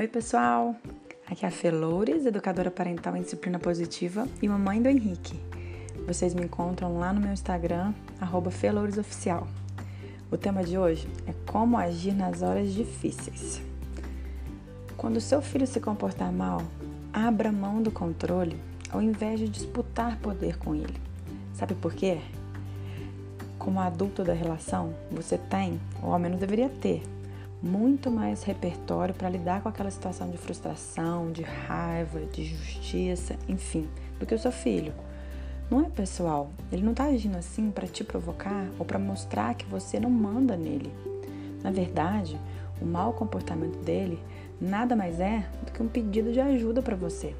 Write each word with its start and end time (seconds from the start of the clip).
Oi, 0.00 0.08
pessoal! 0.08 0.74
Aqui 1.26 1.44
é 1.44 1.48
a 1.48 1.50
Felores, 1.50 2.24
educadora 2.24 2.70
parental 2.70 3.14
em 3.18 3.20
disciplina 3.20 3.58
positiva 3.58 4.26
e 4.40 4.48
mamãe 4.48 4.80
do 4.80 4.88
Henrique. 4.88 5.38
Vocês 6.06 6.32
me 6.32 6.42
encontram 6.42 6.98
lá 6.98 7.12
no 7.12 7.20
meu 7.20 7.30
Instagram, 7.34 7.92
FelouresOficial. 8.50 9.46
O 10.30 10.38
tema 10.38 10.64
de 10.64 10.78
hoje 10.78 11.06
é 11.26 11.34
como 11.52 11.76
agir 11.76 12.14
nas 12.14 12.40
horas 12.40 12.72
difíceis. 12.72 13.60
Quando 14.96 15.20
seu 15.20 15.42
filho 15.42 15.66
se 15.66 15.80
comportar 15.80 16.32
mal, 16.32 16.62
abra 17.12 17.52
mão 17.52 17.82
do 17.82 17.90
controle 17.90 18.58
ao 18.90 19.02
invés 19.02 19.38
de 19.38 19.50
disputar 19.50 20.18
poder 20.20 20.56
com 20.56 20.74
ele. 20.74 20.96
Sabe 21.52 21.74
por 21.74 21.92
quê? 21.92 22.22
Como 23.58 23.78
adulto 23.78 24.24
da 24.24 24.32
relação, 24.32 24.94
você 25.10 25.36
tem, 25.36 25.78
ou 26.02 26.10
ao 26.10 26.18
menos 26.18 26.40
deveria 26.40 26.70
ter, 26.70 27.02
muito 27.62 28.10
mais 28.10 28.42
repertório 28.42 29.14
para 29.14 29.28
lidar 29.28 29.62
com 29.62 29.68
aquela 29.68 29.90
situação 29.90 30.30
de 30.30 30.38
frustração, 30.38 31.30
de 31.30 31.42
raiva, 31.42 32.20
de 32.32 32.44
justiça, 32.44 33.36
enfim, 33.48 33.88
do 34.18 34.26
que 34.26 34.34
o 34.34 34.38
seu 34.38 34.52
filho. 34.52 34.92
Não 35.70 35.82
é 35.82 35.88
pessoal, 35.88 36.50
ele 36.72 36.82
não 36.82 36.92
está 36.92 37.04
agindo 37.04 37.36
assim 37.36 37.70
para 37.70 37.86
te 37.86 38.02
provocar 38.02 38.66
ou 38.78 38.84
para 38.84 38.98
mostrar 38.98 39.54
que 39.54 39.66
você 39.66 40.00
não 40.00 40.10
manda 40.10 40.56
nele. 40.56 40.92
Na 41.62 41.70
verdade, 41.70 42.38
o 42.80 42.86
mau 42.86 43.12
comportamento 43.12 43.78
dele 43.84 44.18
nada 44.60 44.96
mais 44.96 45.20
é 45.20 45.46
do 45.64 45.70
que 45.70 45.82
um 45.82 45.88
pedido 45.88 46.32
de 46.32 46.40
ajuda 46.40 46.82
para 46.82 46.96
você. 46.96 47.34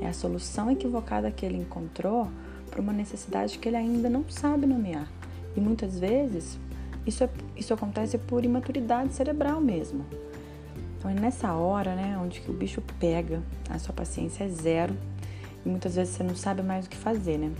É 0.00 0.06
a 0.06 0.12
solução 0.12 0.70
equivocada 0.70 1.30
que 1.30 1.44
ele 1.44 1.58
encontrou 1.58 2.28
para 2.70 2.80
uma 2.80 2.92
necessidade 2.92 3.58
que 3.58 3.68
ele 3.68 3.76
ainda 3.76 4.08
não 4.08 4.24
sabe 4.28 4.66
nomear. 4.66 5.08
E 5.56 5.60
muitas 5.60 5.98
vezes 5.98 6.58
isso, 7.06 7.24
é, 7.24 7.30
isso 7.56 7.72
acontece 7.74 8.18
por 8.18 8.44
imaturidade 8.44 9.12
cerebral 9.12 9.60
mesmo. 9.60 10.04
Então 10.98 11.10
é 11.10 11.14
nessa 11.14 11.52
hora, 11.52 11.94
né, 11.94 12.18
onde 12.22 12.40
que 12.40 12.50
o 12.50 12.54
bicho 12.54 12.82
pega, 12.98 13.42
a 13.68 13.78
sua 13.78 13.94
paciência 13.94 14.44
é 14.44 14.48
zero 14.48 14.96
e 15.64 15.68
muitas 15.68 15.96
vezes 15.96 16.14
você 16.14 16.22
não 16.22 16.34
sabe 16.34 16.62
mais 16.62 16.86
o 16.86 16.88
que 16.88 16.96
fazer, 16.96 17.38
né? 17.38 17.52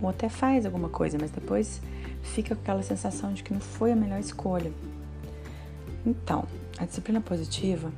Ou 0.00 0.08
até 0.08 0.28
faz 0.28 0.64
alguma 0.66 0.88
coisa, 0.88 1.18
mas 1.20 1.30
depois 1.30 1.80
fica 2.22 2.54
com 2.54 2.62
aquela 2.62 2.82
sensação 2.82 3.32
de 3.32 3.42
que 3.42 3.52
não 3.52 3.60
foi 3.60 3.92
a 3.92 3.96
melhor 3.96 4.20
escolha. 4.20 4.72
Então, 6.06 6.44
a 6.78 6.84
disciplina 6.84 7.20
positiva 7.20 7.90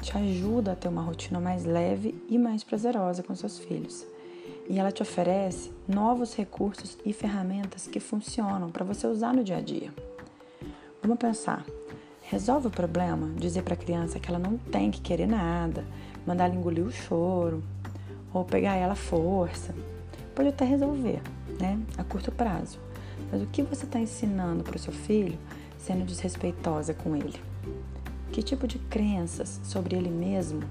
te 0.00 0.16
ajuda 0.16 0.72
a 0.72 0.76
ter 0.76 0.88
uma 0.88 1.02
rotina 1.02 1.40
mais 1.40 1.64
leve 1.64 2.14
e 2.28 2.38
mais 2.38 2.62
prazerosa 2.62 3.22
com 3.22 3.34
seus 3.34 3.58
filhos 3.58 4.06
e 4.68 4.78
ela 4.78 4.92
te 4.92 5.02
oferece 5.02 5.72
novos 5.88 6.34
recursos 6.36 6.98
e 7.04 7.12
ferramentas 7.12 7.86
que 7.86 7.98
funcionam 7.98 8.70
para 8.70 8.84
você 8.84 9.06
usar 9.06 9.32
no 9.32 9.42
dia 9.42 9.56
a 9.56 9.60
dia. 9.60 9.92
Vamos 11.00 11.18
pensar. 11.18 11.64
Resolve 12.22 12.66
o 12.66 12.70
problema 12.70 13.30
dizer 13.36 13.62
para 13.62 13.72
a 13.72 13.76
criança 13.76 14.20
que 14.20 14.28
ela 14.28 14.38
não 14.38 14.58
tem 14.58 14.90
que 14.90 15.00
querer 15.00 15.26
nada, 15.26 15.82
mandar 16.26 16.44
ela 16.44 16.54
engolir 16.54 16.84
o 16.84 16.92
choro 16.92 17.64
ou 18.32 18.44
pegar 18.44 18.76
ela 18.76 18.92
à 18.92 18.96
força. 18.96 19.74
Pode 20.34 20.50
até 20.50 20.66
resolver, 20.66 21.22
né? 21.58 21.80
A 21.96 22.04
curto 22.04 22.30
prazo. 22.30 22.78
Mas 23.32 23.40
o 23.40 23.46
que 23.46 23.62
você 23.62 23.86
está 23.86 23.98
ensinando 23.98 24.62
para 24.62 24.76
o 24.76 24.78
seu 24.78 24.92
filho 24.92 25.38
sendo 25.78 26.04
desrespeitosa 26.04 26.92
com 26.92 27.16
ele? 27.16 27.40
Que 28.30 28.42
tipo 28.42 28.66
de 28.66 28.78
crenças 28.78 29.60
sobre 29.64 29.96
ele 29.96 30.10
mesmo, 30.10 30.62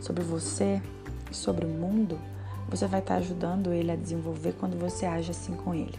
sobre 0.00 0.22
você 0.22 0.80
e 1.28 1.34
sobre 1.34 1.66
o 1.66 1.68
mundo 1.68 2.16
você 2.68 2.86
vai 2.86 3.00
estar 3.00 3.16
ajudando 3.16 3.72
ele 3.72 3.90
a 3.90 3.96
desenvolver 3.96 4.54
quando 4.58 4.78
você 4.78 5.06
age 5.06 5.30
assim 5.30 5.54
com 5.54 5.74
ele. 5.74 5.98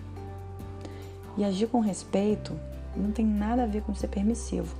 E 1.37 1.43
agir 1.43 1.67
com 1.67 1.79
respeito 1.79 2.53
não 2.95 3.11
tem 3.11 3.25
nada 3.25 3.63
a 3.63 3.67
ver 3.67 3.81
com 3.81 3.93
ser 3.95 4.07
permissivo. 4.07 4.75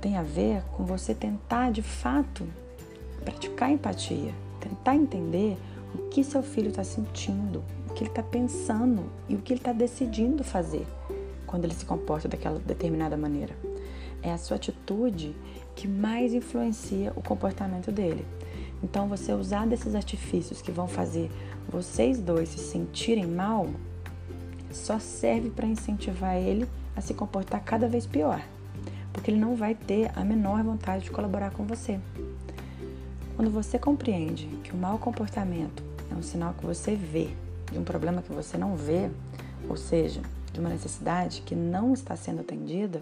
Tem 0.00 0.16
a 0.16 0.22
ver 0.22 0.62
com 0.72 0.84
você 0.84 1.14
tentar 1.14 1.70
de 1.70 1.82
fato 1.82 2.46
praticar 3.22 3.70
empatia, 3.70 4.34
tentar 4.60 4.94
entender 4.94 5.56
o 5.94 6.08
que 6.08 6.24
seu 6.24 6.42
filho 6.42 6.68
está 6.68 6.84
sentindo, 6.84 7.62
o 7.88 7.94
que 7.94 8.02
ele 8.02 8.10
está 8.10 8.22
pensando 8.22 9.04
e 9.28 9.34
o 9.34 9.38
que 9.38 9.52
ele 9.52 9.60
está 9.60 9.72
decidindo 9.72 10.42
fazer 10.42 10.86
quando 11.46 11.64
ele 11.64 11.74
se 11.74 11.84
comporta 11.84 12.28
daquela 12.28 12.58
determinada 12.58 13.16
maneira. 13.16 13.54
É 14.22 14.32
a 14.32 14.38
sua 14.38 14.56
atitude 14.56 15.36
que 15.74 15.86
mais 15.86 16.32
influencia 16.32 17.12
o 17.14 17.22
comportamento 17.22 17.92
dele. 17.92 18.26
Então, 18.84 19.08
você 19.08 19.32
usar 19.32 19.66
desses 19.66 19.94
artifícios 19.94 20.60
que 20.60 20.70
vão 20.70 20.86
fazer 20.86 21.30
vocês 21.66 22.20
dois 22.20 22.50
se 22.50 22.58
sentirem 22.58 23.26
mal 23.26 23.66
só 24.70 24.98
serve 24.98 25.48
para 25.48 25.66
incentivar 25.66 26.36
ele 26.36 26.68
a 26.94 27.00
se 27.00 27.14
comportar 27.14 27.64
cada 27.64 27.88
vez 27.88 28.06
pior, 28.06 28.44
porque 29.10 29.30
ele 29.30 29.40
não 29.40 29.56
vai 29.56 29.74
ter 29.74 30.12
a 30.14 30.22
menor 30.22 30.62
vontade 30.62 31.04
de 31.04 31.10
colaborar 31.10 31.50
com 31.52 31.64
você. 31.64 31.98
Quando 33.34 33.50
você 33.50 33.78
compreende 33.78 34.46
que 34.62 34.72
o 34.72 34.76
mau 34.76 34.98
comportamento 34.98 35.82
é 36.12 36.14
um 36.14 36.22
sinal 36.22 36.52
que 36.52 36.66
você 36.66 36.94
vê 36.94 37.30
de 37.72 37.78
um 37.78 37.84
problema 37.84 38.20
que 38.20 38.32
você 38.32 38.58
não 38.58 38.76
vê, 38.76 39.10
ou 39.66 39.78
seja, 39.78 40.20
de 40.52 40.60
uma 40.60 40.68
necessidade 40.68 41.40
que 41.40 41.54
não 41.54 41.94
está 41.94 42.14
sendo 42.16 42.42
atendida, 42.42 43.00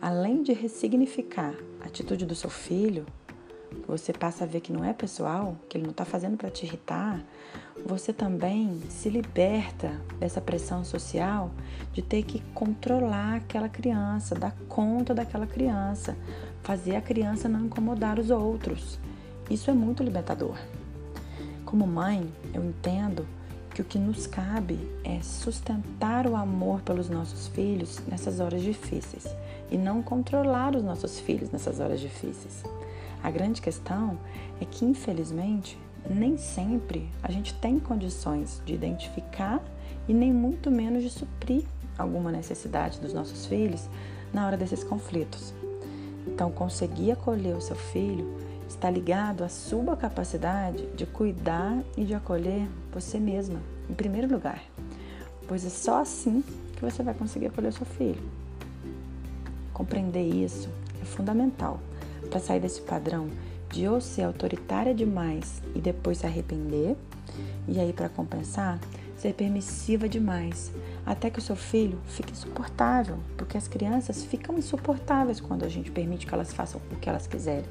além 0.00 0.44
de 0.44 0.52
ressignificar 0.52 1.54
a 1.80 1.86
atitude 1.86 2.24
do 2.24 2.34
seu 2.36 2.48
filho, 2.48 3.04
você 3.86 4.12
passa 4.12 4.44
a 4.44 4.46
ver 4.46 4.60
que 4.60 4.72
não 4.72 4.84
é 4.84 4.92
pessoal, 4.92 5.56
que 5.68 5.76
ele 5.76 5.84
não 5.84 5.90
está 5.90 6.04
fazendo 6.04 6.36
para 6.36 6.50
te 6.50 6.64
irritar, 6.64 7.20
você 7.84 8.12
também 8.12 8.80
se 8.88 9.08
liberta 9.08 10.00
dessa 10.18 10.40
pressão 10.40 10.84
social 10.84 11.50
de 11.92 12.02
ter 12.02 12.22
que 12.22 12.40
controlar 12.54 13.36
aquela 13.36 13.68
criança, 13.68 14.34
dar 14.34 14.54
conta 14.68 15.14
daquela 15.14 15.46
criança, 15.46 16.16
fazer 16.62 16.96
a 16.96 17.00
criança 17.00 17.48
não 17.48 17.66
incomodar 17.66 18.18
os 18.18 18.30
outros. 18.30 18.98
Isso 19.48 19.70
é 19.70 19.74
muito 19.74 20.02
libertador. 20.02 20.56
Como 21.64 21.86
mãe, 21.86 22.30
eu 22.52 22.64
entendo 22.64 23.26
que 23.74 23.80
o 23.80 23.84
que 23.84 23.98
nos 23.98 24.26
cabe 24.26 24.78
é 25.04 25.22
sustentar 25.22 26.26
o 26.26 26.36
amor 26.36 26.80
pelos 26.82 27.08
nossos 27.08 27.46
filhos 27.48 28.00
nessas 28.06 28.40
horas 28.40 28.62
difíceis 28.62 29.26
e 29.70 29.78
não 29.78 30.02
controlar 30.02 30.74
os 30.74 30.82
nossos 30.82 31.20
filhos 31.20 31.50
nessas 31.50 31.80
horas 31.80 32.00
difíceis. 32.00 32.62
A 33.22 33.30
grande 33.30 33.60
questão 33.60 34.18
é 34.60 34.64
que, 34.64 34.84
infelizmente, 34.84 35.78
nem 36.08 36.36
sempre 36.38 37.08
a 37.22 37.30
gente 37.30 37.54
tem 37.54 37.78
condições 37.78 38.62
de 38.64 38.74
identificar 38.74 39.62
e 40.08 40.14
nem 40.14 40.32
muito 40.32 40.70
menos 40.70 41.02
de 41.02 41.10
suprir 41.10 41.64
alguma 41.98 42.32
necessidade 42.32 42.98
dos 42.98 43.12
nossos 43.12 43.46
filhos 43.46 43.88
na 44.32 44.46
hora 44.46 44.56
desses 44.56 44.82
conflitos. 44.82 45.52
Então, 46.26 46.50
conseguir 46.50 47.12
acolher 47.12 47.54
o 47.56 47.60
seu 47.60 47.76
filho 47.76 48.38
está 48.68 48.88
ligado 48.88 49.42
à 49.42 49.48
sua 49.48 49.96
capacidade 49.96 50.86
de 50.94 51.04
cuidar 51.04 51.82
e 51.96 52.04
de 52.04 52.14
acolher 52.14 52.68
você 52.92 53.18
mesma, 53.18 53.60
em 53.88 53.94
primeiro 53.94 54.32
lugar, 54.32 54.62
pois 55.48 55.64
é 55.66 55.68
só 55.68 56.00
assim 56.00 56.42
que 56.76 56.80
você 56.80 57.02
vai 57.02 57.12
conseguir 57.12 57.46
acolher 57.46 57.68
o 57.68 57.72
seu 57.72 57.86
filho. 57.86 58.22
Compreender 59.74 60.22
isso 60.22 60.68
é 61.02 61.04
fundamental 61.04 61.80
para 62.28 62.40
sair 62.40 62.60
desse 62.60 62.80
padrão 62.80 63.28
de 63.70 63.86
ou 63.86 64.00
ser 64.00 64.22
autoritária 64.22 64.94
demais 64.94 65.62
e 65.74 65.80
depois 65.80 66.18
se 66.18 66.26
arrepender, 66.26 66.96
e 67.68 67.78
aí 67.78 67.92
para 67.92 68.08
compensar, 68.08 68.80
ser 69.16 69.34
permissiva 69.34 70.08
demais, 70.08 70.72
até 71.06 71.30
que 71.30 71.38
o 71.38 71.42
seu 71.42 71.54
filho 71.54 71.98
fique 72.06 72.32
insuportável, 72.32 73.18
porque 73.36 73.56
as 73.56 73.68
crianças 73.68 74.24
ficam 74.24 74.58
insuportáveis 74.58 75.40
quando 75.40 75.64
a 75.64 75.68
gente 75.68 75.90
permite 75.90 76.26
que 76.26 76.34
elas 76.34 76.52
façam 76.52 76.80
o 76.90 76.96
que 76.96 77.08
elas 77.08 77.26
quiserem. 77.26 77.68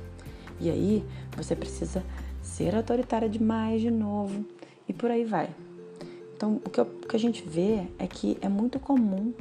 E 0.59 0.69
aí 0.69 1.03
você 1.35 1.55
precisa 1.55 2.03
ser 2.41 2.75
autoritária 2.75 3.27
demais 3.27 3.81
de 3.81 3.91
novo 3.91 4.45
e 4.87 4.93
por 4.93 5.09
aí 5.09 5.25
vai. 5.25 5.49
Então, 6.35 6.61
o 6.65 6.69
que, 6.69 6.79
eu, 6.79 6.85
o 6.85 7.07
que 7.07 7.15
a 7.15 7.19
gente 7.19 7.43
vê 7.47 7.85
é 7.97 8.07
que 8.07 8.37
é 8.41 8.47
muito 8.47 8.79
comum 8.79 9.33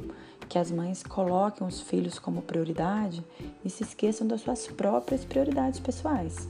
que 0.49 0.57
as 0.57 0.71
mães 0.71 1.03
coloquem 1.03 1.65
os 1.65 1.79
filhos 1.79 2.17
como 2.17 2.41
prioridade 2.41 3.23
e 3.63 3.69
se 3.69 3.83
esqueçam 3.83 4.27
das 4.27 4.41
suas 4.41 4.65
próprias 4.65 5.23
prioridades 5.23 5.79
pessoais. 5.79 6.49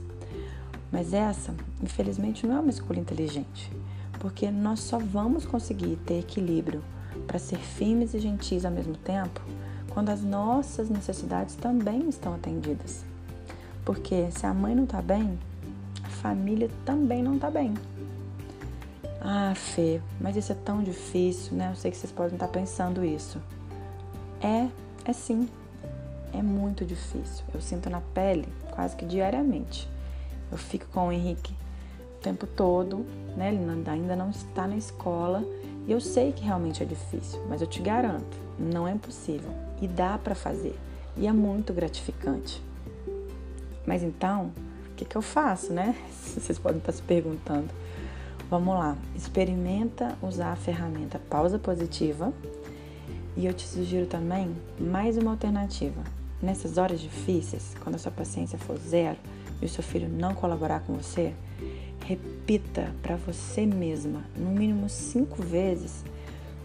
Mas 0.90 1.12
essa, 1.12 1.54
infelizmente, 1.82 2.46
não 2.46 2.56
é 2.56 2.60
uma 2.60 2.70
escolha 2.70 2.98
inteligente, 2.98 3.70
porque 4.18 4.50
nós 4.50 4.80
só 4.80 4.98
vamos 4.98 5.44
conseguir 5.44 5.96
ter 6.06 6.20
equilíbrio 6.20 6.82
para 7.26 7.38
ser 7.38 7.58
firmes 7.58 8.14
e 8.14 8.18
gentis 8.18 8.64
ao 8.64 8.72
mesmo 8.72 8.96
tempo 8.96 9.40
quando 9.90 10.08
as 10.08 10.22
nossas 10.22 10.88
necessidades 10.88 11.54
também 11.54 12.08
estão 12.08 12.34
atendidas. 12.34 13.04
Porque 13.84 14.30
se 14.30 14.46
a 14.46 14.54
mãe 14.54 14.74
não 14.74 14.84
está 14.84 15.02
bem, 15.02 15.38
a 16.02 16.08
família 16.08 16.70
também 16.84 17.22
não 17.22 17.34
está 17.34 17.50
bem. 17.50 17.74
Ah, 19.20 19.52
Fê, 19.54 20.00
mas 20.18 20.36
isso 20.36 20.52
é 20.52 20.54
tão 20.54 20.82
difícil, 20.82 21.54
né? 21.54 21.70
Eu 21.70 21.76
sei 21.76 21.90
que 21.90 21.96
vocês 21.96 22.12
podem 22.12 22.34
estar 22.34 22.48
pensando 22.48 23.04
isso. 23.04 23.38
É, 24.40 24.68
é 25.04 25.12
sim. 25.12 25.48
É 26.32 26.42
muito 26.42 26.84
difícil. 26.84 27.44
Eu 27.52 27.60
sinto 27.60 27.90
na 27.90 28.00
pele 28.00 28.48
quase 28.70 28.96
que 28.96 29.04
diariamente. 29.04 29.88
Eu 30.50 30.58
fico 30.58 30.86
com 30.86 31.08
o 31.08 31.12
Henrique 31.12 31.54
o 32.16 32.22
tempo 32.22 32.46
todo, 32.46 33.06
né? 33.36 33.52
Ele 33.52 33.88
ainda 33.88 34.16
não 34.16 34.30
está 34.30 34.66
na 34.66 34.76
escola 34.76 35.44
e 35.86 35.92
eu 35.92 36.00
sei 36.00 36.32
que 36.32 36.44
realmente 36.44 36.82
é 36.82 36.86
difícil, 36.86 37.40
mas 37.48 37.60
eu 37.60 37.66
te 37.66 37.80
garanto, 37.80 38.36
não 38.58 38.86
é 38.86 38.92
impossível 38.92 39.50
e 39.80 39.88
dá 39.88 40.18
para 40.18 40.34
fazer 40.34 40.78
e 41.16 41.26
é 41.26 41.32
muito 41.32 41.72
gratificante. 41.72 42.62
Mas 43.86 44.02
então, 44.02 44.52
o 44.90 44.94
que, 44.96 45.04
que 45.04 45.16
eu 45.16 45.22
faço, 45.22 45.72
né? 45.72 45.96
Vocês 46.10 46.58
podem 46.58 46.78
estar 46.78 46.92
se 46.92 47.02
perguntando. 47.02 47.68
Vamos 48.48 48.74
lá, 48.74 48.96
experimenta 49.14 50.16
usar 50.20 50.52
a 50.52 50.56
ferramenta 50.56 51.20
pausa 51.30 51.58
positiva 51.58 52.32
e 53.36 53.46
eu 53.46 53.54
te 53.54 53.66
sugiro 53.66 54.06
também 54.06 54.54
mais 54.78 55.16
uma 55.16 55.30
alternativa. 55.30 56.02
Nessas 56.42 56.78
horas 56.78 57.00
difíceis, 57.00 57.74
quando 57.82 57.96
a 57.96 57.98
sua 57.98 58.10
paciência 58.10 58.58
for 58.58 58.78
zero 58.78 59.18
e 59.60 59.66
o 59.66 59.68
seu 59.68 59.84
filho 59.84 60.08
não 60.08 60.34
colaborar 60.34 60.80
com 60.80 60.94
você, 60.94 61.34
repita 62.04 62.94
para 63.02 63.16
você 63.16 63.66
mesma, 63.66 64.24
no 64.34 64.50
mínimo 64.50 64.88
cinco 64.88 65.42
vezes, 65.42 66.02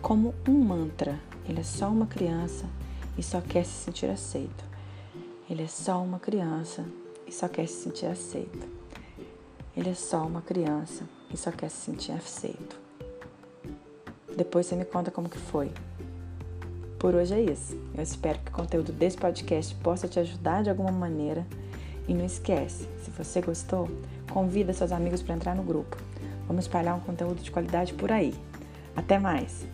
como 0.02 0.34
um 0.48 0.54
mantra: 0.54 1.20
Ele 1.48 1.60
é 1.60 1.64
só 1.64 1.90
uma 1.90 2.06
criança 2.06 2.66
e 3.18 3.24
só 3.24 3.42
quer 3.42 3.66
se 3.66 3.86
sentir 3.86 4.08
aceito. 4.08 4.64
Ele 5.50 5.64
é 5.64 5.68
só 5.68 6.02
uma 6.02 6.20
criança 6.20 6.86
e 7.28 7.32
só 7.32 7.48
quer 7.48 7.68
se 7.68 7.84
sentir 7.84 8.06
aceito. 8.06 8.68
Ele 9.76 9.90
é 9.90 9.94
só 9.94 10.26
uma 10.26 10.42
criança 10.42 11.04
e 11.32 11.38
só 11.38 11.52
quer 11.52 11.70
se 11.70 11.86
sentir 11.86 12.14
aceito. 12.14 12.80
Depois 14.36 14.66
você 14.66 14.76
me 14.76 14.86
conta 14.86 15.12
como 15.12 15.30
que 15.30 15.38
foi. 15.38 15.72
Por 17.00 17.14
hoje 17.14 17.34
é 17.34 17.42
isso. 17.42 17.78
Eu 17.96 18.04
espero 18.04 18.40
que 18.40 18.52
o 18.52 18.56
conteúdo 18.56 18.92
desse 18.92 19.18
podcast 19.18 19.76
possa 19.76 20.08
te 20.08 20.20
ajudar 20.20 20.64
de 20.64 20.70
alguma 20.70 20.92
maneira. 20.92 21.46
E 22.08 22.14
não 22.14 22.26
esquece, 22.26 22.88
se 23.04 23.10
você 23.12 23.42
gostou, 23.42 23.90
convida 24.32 24.74
seus 24.74 24.92
amigos 24.92 25.22
para 25.22 25.36
entrar 25.36 25.56
no 25.56 25.64
grupo. 25.64 25.98
Vamos 26.48 26.66
espalhar 26.66 26.96
um 26.96 27.00
conteúdo 27.00 27.42
de 27.42 27.52
qualidade 27.52 27.94
por 27.94 28.12
aí. 28.12 28.34
Até 28.96 29.18
mais! 29.18 29.66